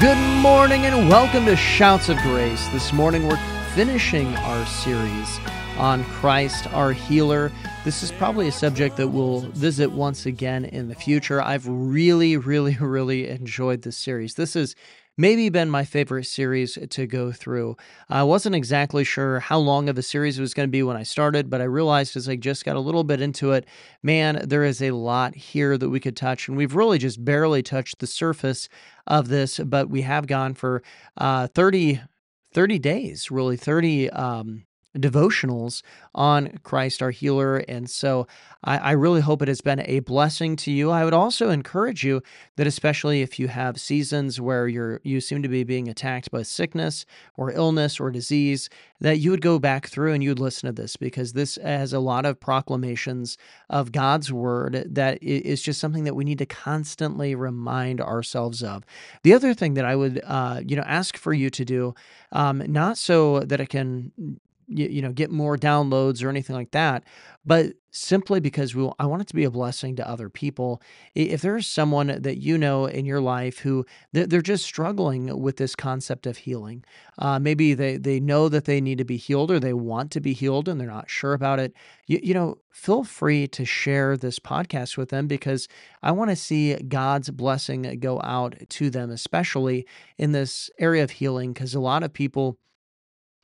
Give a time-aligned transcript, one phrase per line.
[0.00, 2.66] Good morning and welcome to Shouts of Grace.
[2.68, 3.36] This morning we're
[3.74, 5.38] finishing our series
[5.76, 7.52] on Christ, our healer.
[7.84, 11.42] This is probably a subject that we'll visit once again in the future.
[11.42, 14.36] I've really, really, really enjoyed this series.
[14.36, 14.74] This is
[15.20, 17.76] maybe been my favorite series to go through.
[18.08, 20.96] I wasn't exactly sure how long of a series it was going to be when
[20.96, 23.66] I started, but I realized as I just got a little bit into it,
[24.02, 26.48] man, there is a lot here that we could touch.
[26.48, 28.68] And we've really just barely touched the surface
[29.06, 30.82] of this, but we have gone for
[31.18, 32.00] uh, 30,
[32.54, 34.64] 30 days, really 30 um,
[34.96, 35.82] devotionals
[36.14, 37.58] on Christ our healer.
[37.58, 38.26] And so
[38.64, 40.90] I, I, really hope it has been a blessing to you.
[40.90, 42.22] I would also encourage you
[42.56, 46.42] that especially if you have seasons where you're you seem to be being attacked by
[46.42, 48.68] sickness or illness or disease,
[49.00, 51.92] that you would go back through and you would listen to this because this has
[51.92, 53.38] a lot of proclamations
[53.70, 58.84] of God's word that is just something that we need to constantly remind ourselves of.
[59.22, 61.94] The other thing that I would uh, you know ask for you to do,
[62.32, 64.40] um, not so that it can
[64.70, 67.04] you, you know get more downloads or anything like that
[67.44, 70.80] but simply because we I want it to be a blessing to other people.
[71.14, 75.74] If there's someone that you know in your life who they're just struggling with this
[75.74, 76.84] concept of healing
[77.18, 80.20] uh, maybe they they know that they need to be healed or they want to
[80.20, 81.74] be healed and they're not sure about it
[82.06, 85.68] you, you know feel free to share this podcast with them because
[86.02, 89.86] i want to see god's blessing go out to them especially
[90.18, 92.58] in this area of healing because a lot of people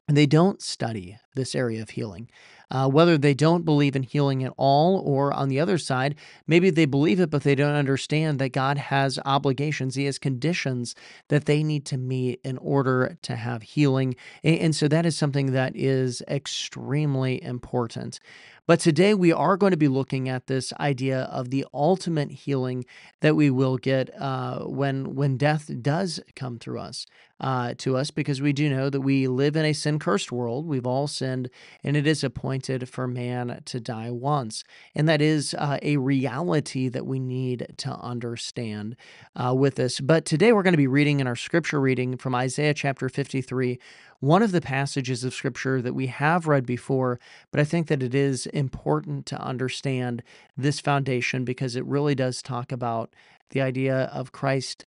[0.09, 2.29] they don't study this area of healing.
[2.69, 6.17] Uh, whether they don't believe in healing at all, or on the other side,
[6.49, 9.95] maybe they believe it, but they don't understand that God has obligations.
[9.95, 10.97] He has conditions
[11.29, 14.17] that they need to meet in order to have healing.
[14.43, 18.19] And, and so that is something that is extremely important.
[18.67, 22.85] But today we are going to be looking at this idea of the ultimate healing
[23.21, 27.07] that we will get uh, when when death does come through us
[27.39, 30.67] uh, to us, because we do know that we live in a sin cursed world.
[30.67, 31.49] We've all sinned,
[31.85, 34.65] and it is appointed for man to die once,
[34.97, 38.97] and that is uh, a reality that we need to understand
[39.37, 40.01] uh, with this.
[40.01, 43.41] But today we're going to be reading in our scripture reading from Isaiah chapter fifty
[43.43, 43.79] three
[44.21, 47.21] one of the passages of scripture that we have read before,
[47.51, 50.23] but I think that it is important to understand
[50.57, 53.15] this foundation because it really does talk about
[53.51, 54.87] the idea of Christ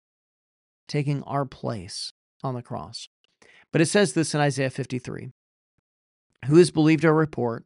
[0.88, 2.14] taking our place
[2.44, 3.10] on the cross.
[3.72, 5.30] But it says this in Isaiah 53
[6.46, 7.66] Who has believed our report?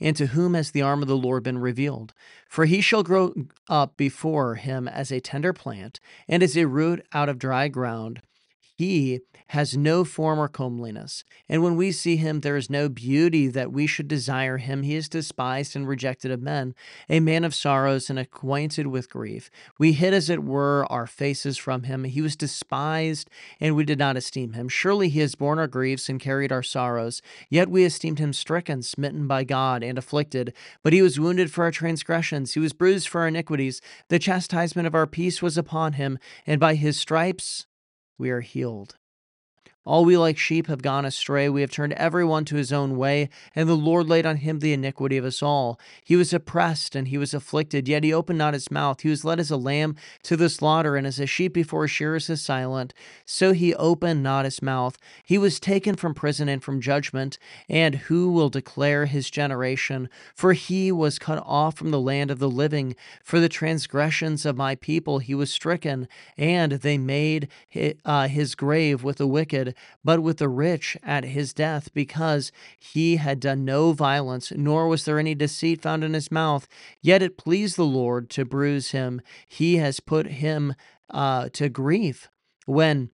[0.00, 2.12] And to whom has the arm of the Lord been revealed?
[2.48, 3.34] For he shall grow
[3.68, 8.20] up before him as a tender plant, and as a root out of dry ground.
[8.80, 11.22] He has no form or comeliness.
[11.50, 14.84] And when we see him, there is no beauty that we should desire him.
[14.84, 16.74] He is despised and rejected of men,
[17.06, 19.50] a man of sorrows and acquainted with grief.
[19.78, 22.04] We hid, as it were, our faces from him.
[22.04, 23.28] He was despised,
[23.60, 24.70] and we did not esteem him.
[24.70, 27.20] Surely he has borne our griefs and carried our sorrows.
[27.50, 30.54] Yet we esteemed him stricken, smitten by God, and afflicted.
[30.82, 33.82] But he was wounded for our transgressions, he was bruised for our iniquities.
[34.08, 37.66] The chastisement of our peace was upon him, and by his stripes
[38.20, 38.99] we are healed.
[39.86, 41.48] All we like sheep have gone astray.
[41.48, 44.74] We have turned everyone to his own way, and the Lord laid on him the
[44.74, 45.80] iniquity of us all.
[46.04, 49.00] He was oppressed and he was afflicted, yet he opened not his mouth.
[49.00, 52.28] He was led as a lamb to the slaughter, and as a sheep before shearers
[52.28, 52.92] is silent,
[53.24, 54.98] so he opened not his mouth.
[55.24, 60.10] He was taken from prison and from judgment, and who will declare his generation?
[60.34, 62.96] For he was cut off from the land of the living.
[63.24, 67.48] For the transgressions of my people he was stricken, and they made
[68.04, 69.69] uh, his grave with the wicked
[70.04, 75.04] but with the rich at his death, because he had done no violence, nor was
[75.04, 76.66] there any deceit found in his mouth.
[77.00, 79.20] Yet it pleased the Lord to bruise him.
[79.46, 80.74] He has put him
[81.10, 82.28] uh, to grief.
[82.66, 83.10] When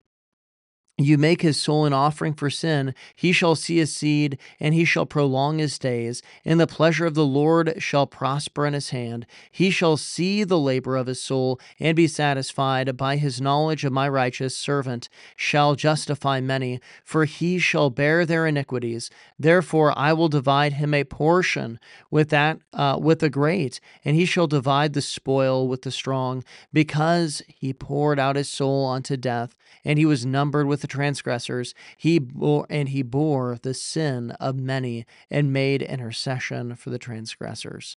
[1.04, 4.84] you make his soul an offering for sin, he shall see his seed, and he
[4.84, 9.26] shall prolong his days, and the pleasure of the Lord shall prosper in his hand.
[9.50, 12.96] He shall see the labor of his soul, and be satisfied.
[12.96, 18.46] By his knowledge of my righteous servant shall justify many, for he shall bear their
[18.46, 19.10] iniquities.
[19.38, 21.78] Therefore I will divide him a portion
[22.10, 26.44] with that uh, with the great, and he shall divide the spoil with the strong,
[26.72, 31.74] because he poured out his soul unto death, and he was numbered with the transgressors.
[31.96, 37.96] He bore and he bore the sin of many and made intercession for the transgressors.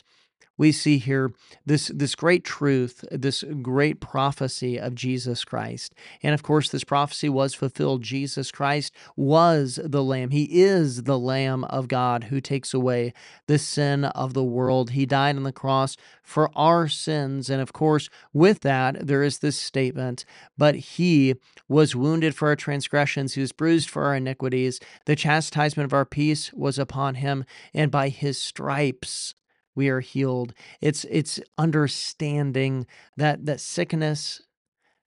[0.56, 1.32] We see here
[1.66, 5.94] this this great truth, this great prophecy of Jesus Christ.
[6.22, 8.02] And of course, this prophecy was fulfilled.
[8.02, 10.30] Jesus Christ was the Lamb.
[10.30, 13.12] He is the Lamb of God who takes away
[13.46, 14.90] the sin of the world.
[14.90, 17.50] He died on the cross for our sins.
[17.50, 20.24] And of course, with that, there is this statement,
[20.56, 21.34] but he
[21.68, 24.80] was wounded for our transgressions, he was bruised for our iniquities.
[25.06, 29.34] The chastisement of our peace was upon him, and by his stripes
[29.74, 30.54] we are healed.
[30.80, 32.86] It's it's understanding
[33.16, 34.42] that that sickness,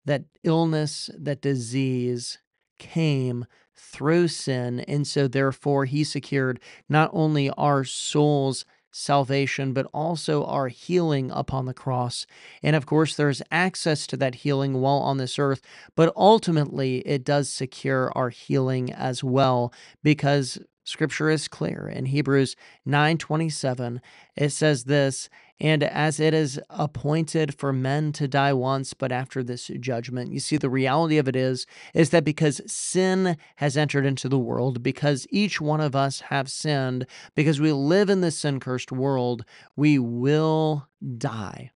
[0.06, 2.40] that illness, that disease
[2.80, 6.60] came through sin and so therefore he secured
[6.90, 12.26] not only our souls salvation but also our healing upon the cross
[12.64, 15.62] and of course there's access to that healing while on this earth
[15.96, 19.72] but ultimately it does secure our healing as well
[20.04, 21.86] because Scripture is clear.
[21.86, 22.56] In Hebrews
[22.88, 24.00] 9:27,
[24.38, 25.30] it says this,
[25.60, 30.32] and as it is appointed for men to die once, but after this judgment.
[30.32, 34.40] You see, the reality of it is, is that because sin has entered into the
[34.40, 37.06] world, because each one of us have sinned,
[37.36, 39.44] because we live in this sin-cursed world,
[39.76, 40.88] we will
[41.18, 41.72] die.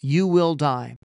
[0.00, 0.98] You will die.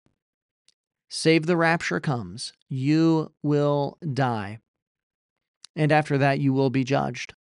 [1.08, 2.52] Save the rapture comes.
[2.68, 4.58] You will die
[5.78, 7.32] and after that you will be judged.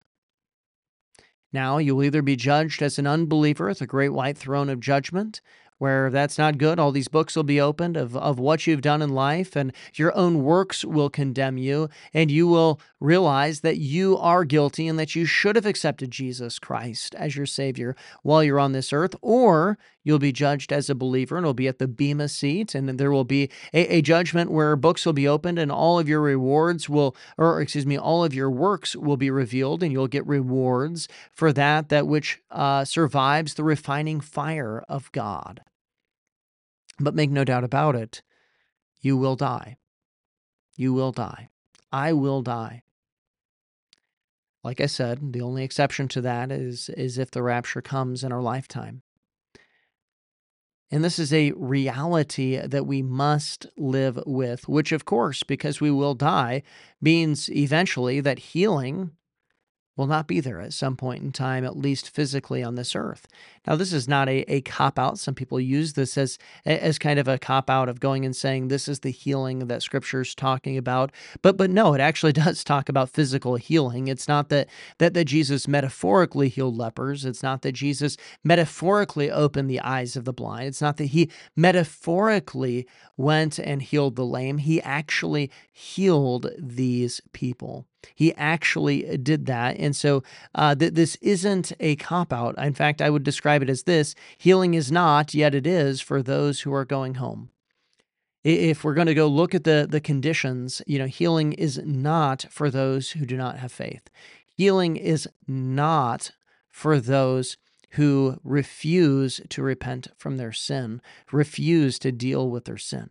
[1.52, 5.40] Now, you'll either be judged as an unbeliever at the great white throne of judgment,
[5.78, 6.78] where that's not good.
[6.78, 10.14] All these books will be opened of, of what you've done in life, and your
[10.16, 15.14] own works will condemn you, and you will realize that you are guilty and that
[15.14, 19.78] you should have accepted Jesus Christ as your Savior while you're on this earth, or
[20.02, 23.12] you'll be judged as a believer and it'll be at the Bema seat, and there
[23.12, 26.88] will be a, a judgment where books will be opened and all of your rewards
[26.88, 31.08] will, or excuse me, all of your works will be revealed, and you'll get rewards
[31.30, 35.62] for that, that which uh, survives the refining fire of God.
[36.98, 38.22] But make no doubt about it,
[39.00, 39.76] you will die.
[40.76, 41.48] You will die.
[41.92, 42.82] I will die.
[44.64, 48.32] Like I said, the only exception to that is, is if the rapture comes in
[48.32, 49.02] our lifetime.
[50.90, 55.90] And this is a reality that we must live with, which, of course, because we
[55.90, 56.62] will die,
[57.00, 59.10] means eventually that healing
[59.98, 63.26] will not be there at some point in time, at least physically on this earth.
[63.66, 65.18] Now, this is not a, a cop out.
[65.18, 68.68] Some people use this as as kind of a cop out of going and saying
[68.68, 71.10] this is the healing that Scripture's talking about.
[71.42, 74.06] But but no, it actually does talk about physical healing.
[74.06, 74.68] It's not that
[74.98, 77.24] that that Jesus metaphorically healed lepers.
[77.24, 80.68] It's not that Jesus metaphorically opened the eyes of the blind.
[80.68, 82.86] It's not that he metaphorically
[83.16, 84.58] went and healed the lame.
[84.58, 87.86] He actually healed these people.
[88.14, 89.76] He actually did that.
[89.78, 90.22] And so
[90.54, 92.56] uh, th- this isn't a cop out.
[92.58, 96.22] In fact, I would describe it as this healing is not, yet it is for
[96.22, 97.50] those who are going home.
[98.44, 102.46] If we're going to go look at the, the conditions, you know, healing is not
[102.50, 104.08] for those who do not have faith.
[104.56, 106.30] Healing is not
[106.68, 107.56] for those
[107.92, 111.00] who refuse to repent from their sin,
[111.32, 113.10] refuse to deal with their sin.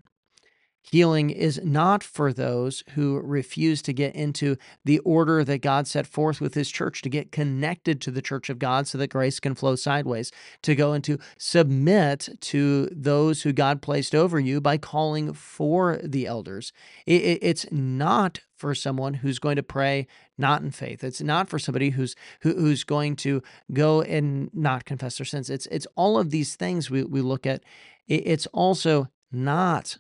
[0.92, 4.56] Healing is not for those who refuse to get into
[4.86, 8.50] the order that God set forth with His church, to get connected to the church
[8.50, 10.32] of God so that grace can flow sideways,
[10.62, 16.00] to go and to submit to those who God placed over you by calling for
[16.02, 16.72] the elders.
[17.06, 20.08] it's not for someone who's going to pray
[20.38, 21.04] not in faith.
[21.04, 23.44] It's not for somebody who's who, who's going to
[23.74, 25.50] go and not confess their sins.
[25.50, 27.64] It's it's all of these things we, we look at.
[28.08, 29.98] It's also not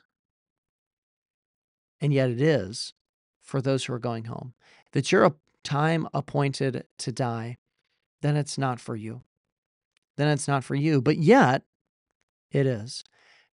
[2.01, 2.93] and yet it is
[3.41, 4.53] for those who are going home.
[4.87, 7.57] If it's your time appointed to die,
[8.21, 9.21] then it's not for you.
[10.17, 11.01] Then it's not for you.
[11.01, 11.63] But yet,
[12.51, 13.03] it is.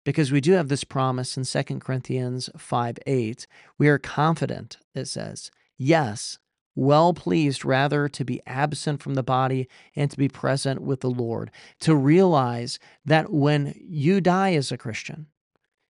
[0.05, 3.47] Because we do have this promise in 2 Corinthians 5 8.
[3.79, 6.39] We are confident, it says, yes,
[6.75, 11.11] well pleased rather to be absent from the body and to be present with the
[11.11, 11.51] Lord.
[11.81, 15.27] To realize that when you die as a Christian,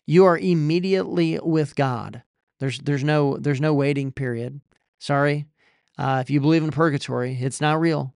[0.05, 2.23] you are immediately with God.
[2.63, 4.61] There's there's no there's no waiting period.
[4.97, 5.47] Sorry,
[5.97, 8.13] uh, if you believe in purgatory, it's not real.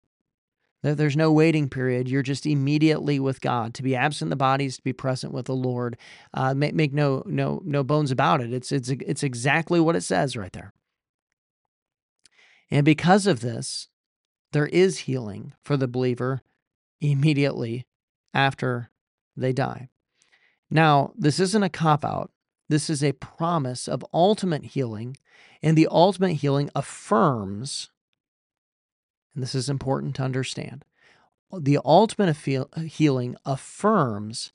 [0.84, 2.08] There's no waiting period.
[2.08, 3.74] You're just immediately with God.
[3.74, 5.96] To be absent the bodies, to be present with the Lord.
[6.32, 8.52] Uh, make, make no no no bones about it.
[8.52, 10.72] It's it's it's exactly what it says right there.
[12.70, 13.88] And because of this,
[14.52, 16.40] there is healing for the believer
[17.00, 17.84] immediately
[18.32, 18.92] after
[19.36, 19.88] they die.
[20.70, 22.30] Now, this isn't a cop out.
[22.68, 25.16] This is a promise of ultimate healing,
[25.62, 27.90] and the ultimate healing affirms,
[29.34, 30.84] and this is important to understand
[31.52, 34.52] the ultimate uh, healing affirms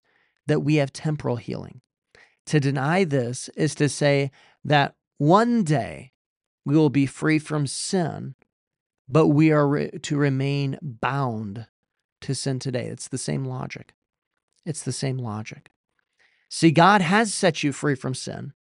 [0.47, 1.81] that we have temporal healing.
[2.47, 4.31] To deny this is to say
[4.63, 6.11] that one day
[6.65, 8.35] we will be free from sin,
[9.07, 11.67] but we are re- to remain bound
[12.21, 12.87] to sin today.
[12.87, 13.93] It's the same logic.
[14.65, 15.69] It's the same logic.
[16.53, 18.51] See, God has set you free from sin,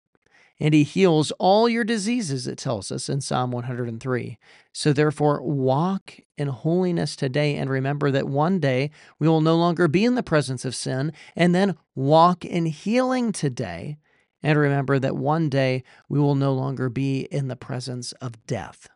[0.61, 4.39] and He heals all your diseases, it tells us in Psalm 103.
[4.73, 9.89] So, therefore, walk in holiness today and remember that one day we will no longer
[9.89, 13.99] be in the presence of sin, and then walk in healing today
[14.41, 18.89] and remember that one day we will no longer be in the presence of death.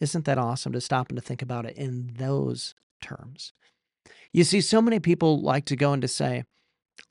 [0.00, 3.52] Isn't that awesome to stop and to think about it in those terms?
[4.32, 6.44] You see, so many people like to go and to say,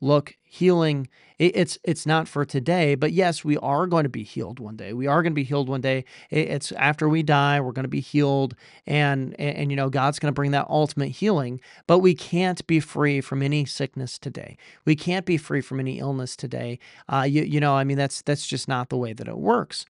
[0.00, 4.58] look, healing it's it's not for today, but yes, we are going to be healed
[4.58, 4.92] one day.
[4.92, 6.04] We are going to be healed one day.
[6.30, 10.18] It's after we die, we're going to be healed and and, and you know, God's
[10.18, 14.56] going to bring that ultimate healing, but we can't be free from any sickness today.
[14.84, 16.80] We can't be free from any illness today.
[17.10, 19.86] Uh you you know, I mean that's that's just not the way that it works.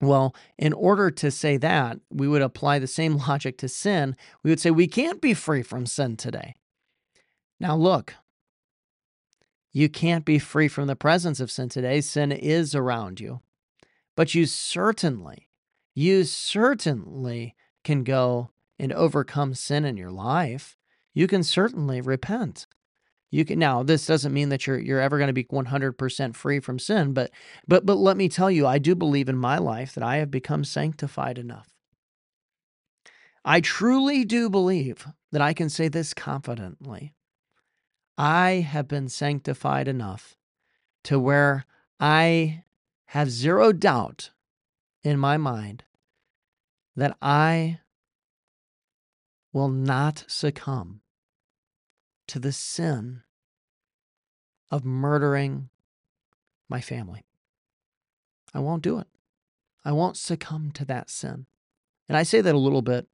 [0.00, 4.14] Well, in order to say that, we would apply the same logic to sin.
[4.42, 6.54] We would say we can't be free from sin today.
[7.58, 8.14] Now, look,
[9.72, 12.00] you can't be free from the presence of sin today.
[12.00, 13.40] Sin is around you.
[14.16, 15.48] But you certainly,
[15.94, 20.76] you certainly can go and overcome sin in your life.
[21.14, 22.66] You can certainly repent.
[23.30, 26.60] You can now this doesn't mean that you're you're ever going to be 100% free
[26.60, 27.30] from sin, but
[27.66, 30.30] but but let me tell you, I do believe in my life that I have
[30.30, 31.68] become sanctified enough.
[33.44, 37.12] I truly do believe that I can say this confidently.
[38.18, 40.36] I have been sanctified enough
[41.04, 41.64] to where
[42.00, 42.64] I
[43.06, 44.30] have zero doubt
[45.04, 45.84] in my mind
[46.96, 47.78] that I
[49.52, 51.00] will not succumb
[52.26, 53.22] to the sin
[54.68, 55.70] of murdering
[56.68, 57.24] my family.
[58.52, 59.06] I won't do it.
[59.84, 61.46] I won't succumb to that sin.
[62.08, 63.06] And I say that a little bit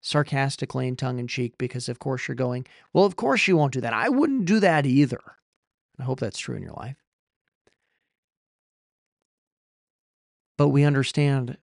[0.00, 3.72] sarcastically and tongue in cheek because, of course, you're going, well, of course you won't
[3.72, 3.92] do that.
[3.92, 5.20] I wouldn't do that either.
[5.98, 6.96] I hope that's true in your life.
[10.56, 11.58] But we understand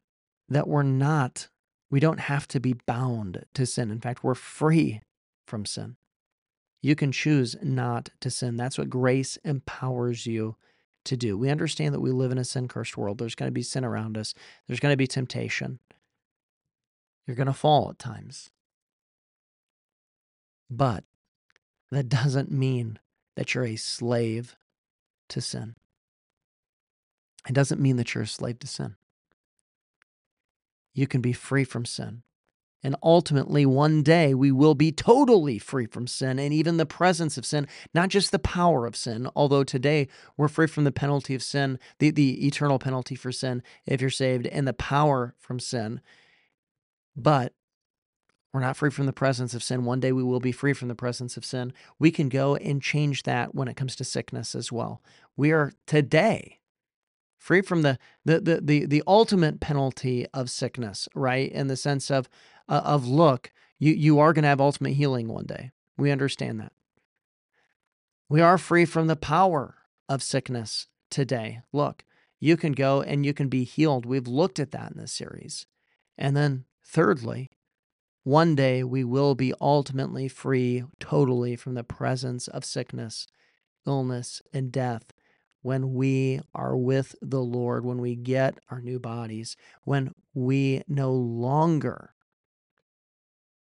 [0.49, 1.49] that we're not,
[1.91, 3.91] we don't have to be bound to sin.
[3.91, 5.01] In fact, we're free
[5.47, 5.97] from sin.
[6.83, 8.57] You can choose not to sin.
[8.57, 10.57] That's what grace empowers you
[11.05, 11.39] to do.
[11.39, 13.19] We understand that we live in a sin cursed world.
[13.19, 14.35] There's going to be sin around us,
[14.67, 15.79] there's going to be temptation.
[17.27, 18.51] You're going to fall at times.
[20.71, 21.05] But
[21.91, 22.99] that doesn't mean
[23.37, 24.57] that you're a slave
[25.29, 25.75] to sin.
[27.49, 28.97] It doesn't mean that you're a slave to sin.
[30.95, 32.23] You can be free from sin.
[32.85, 37.39] And ultimately, one day we will be totally free from sin and even the presence
[37.39, 41.35] of sin, not just the power of sin, although today we're free from the penalty
[41.35, 45.61] of sin, the, the eternal penalty for sin if you're saved, and the power from
[45.61, 46.01] sin.
[47.17, 47.53] But
[48.53, 49.85] we're not free from the presence of sin.
[49.85, 51.73] One day we will be free from the presence of sin.
[51.99, 55.03] We can go and change that when it comes to sickness as well.
[55.37, 56.59] We are today
[57.39, 61.51] free from the the the the, the ultimate penalty of sickness, right?
[61.51, 62.29] In the sense of
[62.69, 65.71] uh, of look, you you are going to have ultimate healing one day.
[65.97, 66.73] We understand that.
[68.29, 69.77] We are free from the power
[70.09, 71.61] of sickness today.
[71.73, 72.05] Look,
[72.39, 74.07] you can go and you can be healed.
[74.07, 75.67] We've looked at that in this series.
[76.17, 77.51] And then Thirdly,
[78.25, 83.27] one day we will be ultimately free totally from the presence of sickness,
[83.87, 85.13] illness, and death
[85.63, 91.13] when we are with the Lord, when we get our new bodies, when we no
[91.13, 92.15] longer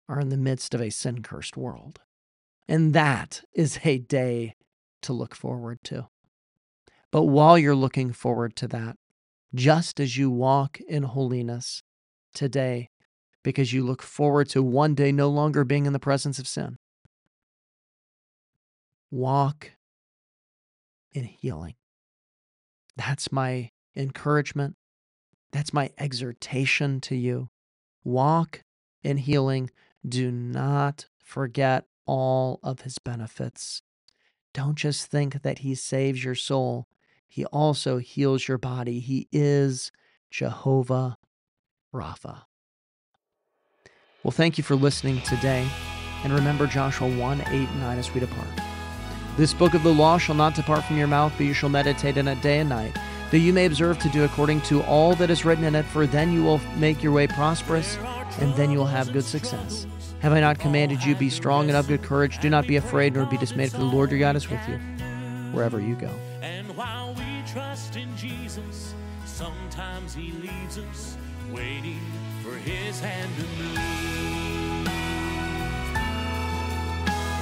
[0.09, 1.99] are in the midst of a sin cursed world.
[2.67, 4.55] And that is a day
[5.03, 6.07] to look forward to.
[7.11, 8.97] But while you're looking forward to that,
[9.53, 11.83] just as you walk in holiness
[12.33, 12.89] today,
[13.43, 16.77] because you look forward to one day no longer being in the presence of sin.
[19.11, 19.71] Walk
[21.11, 21.75] in healing.
[22.95, 24.75] That's my encouragement.
[25.51, 27.49] That's my exhortation to you.
[28.03, 28.63] Walk
[29.03, 29.69] in healing.
[30.07, 33.81] Do not forget all of his benefits.
[34.53, 36.87] Don't just think that he saves your soul,
[37.27, 38.99] he also heals your body.
[38.99, 39.91] He is
[40.29, 41.17] Jehovah
[41.91, 42.43] Rapha.
[44.23, 45.67] Well, thank you for listening today,
[46.23, 48.47] and remember Joshua 1 8 9 as we depart.
[49.35, 52.15] This book of the law shall not depart from your mouth, but you shall meditate
[52.15, 52.97] in it day and night,
[53.31, 56.07] that you may observe to do according to all that is written in it, for
[56.07, 57.97] then you will make your way prosperous,
[58.39, 59.85] and then you will have good success.
[60.21, 62.39] Have I not commanded you, be strong and of good courage?
[62.39, 64.77] Do not be afraid nor be dismayed, for the Lord your God is with you
[65.51, 66.11] wherever you go.
[66.41, 68.93] And while we trust in Jesus,
[69.25, 71.17] sometimes He leaves us
[71.51, 71.99] waiting
[72.43, 73.77] for his hand to move.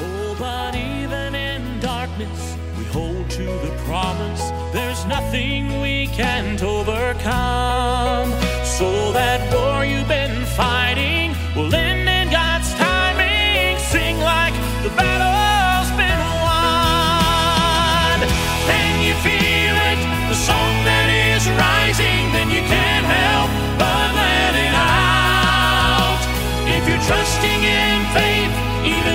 [0.04, 8.30] Oh, but even in darkness, we hold to the promise there's nothing we can't overcome.
[8.64, 11.21] So that war you've been fighting.
[28.84, 29.11] Even